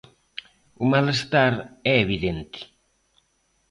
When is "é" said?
1.91-1.93